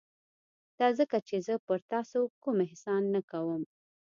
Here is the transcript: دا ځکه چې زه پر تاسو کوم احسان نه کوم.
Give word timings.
دا 0.79 0.87
ځکه 0.99 1.17
چې 1.27 1.35
زه 1.47 1.55
پر 1.65 1.79
تاسو 1.91 2.19
کوم 2.43 2.57
احسان 2.67 3.03
نه 3.15 3.21
کوم. 3.31 3.61